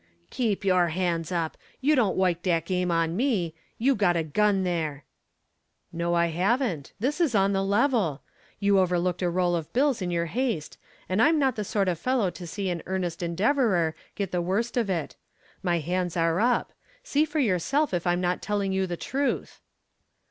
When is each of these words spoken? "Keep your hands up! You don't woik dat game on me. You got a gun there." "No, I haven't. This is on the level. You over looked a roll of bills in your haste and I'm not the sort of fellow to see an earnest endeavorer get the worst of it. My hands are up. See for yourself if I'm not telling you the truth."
"Keep 0.31 0.65
your 0.65 0.87
hands 0.87 1.31
up! 1.31 1.55
You 1.79 1.95
don't 1.95 2.17
woik 2.17 2.41
dat 2.41 2.65
game 2.65 2.89
on 2.89 3.15
me. 3.15 3.53
You 3.77 3.93
got 3.93 4.17
a 4.17 4.23
gun 4.23 4.63
there." 4.63 5.03
"No, 5.93 6.15
I 6.15 6.29
haven't. 6.31 6.91
This 6.99 7.21
is 7.21 7.35
on 7.35 7.53
the 7.53 7.63
level. 7.63 8.23
You 8.59 8.79
over 8.79 8.97
looked 8.97 9.21
a 9.21 9.29
roll 9.29 9.55
of 9.55 9.71
bills 9.73 10.01
in 10.01 10.09
your 10.09 10.25
haste 10.25 10.79
and 11.07 11.21
I'm 11.21 11.37
not 11.37 11.55
the 11.55 11.63
sort 11.63 11.87
of 11.87 11.99
fellow 11.99 12.31
to 12.31 12.47
see 12.47 12.67
an 12.71 12.81
earnest 12.87 13.19
endeavorer 13.21 13.93
get 14.15 14.31
the 14.31 14.41
worst 14.41 14.75
of 14.75 14.89
it. 14.89 15.17
My 15.61 15.77
hands 15.77 16.17
are 16.17 16.39
up. 16.39 16.73
See 17.03 17.23
for 17.23 17.37
yourself 17.37 17.93
if 17.93 18.07
I'm 18.07 18.19
not 18.19 18.41
telling 18.41 18.71
you 18.73 18.87
the 18.87 18.97
truth." 18.97 19.61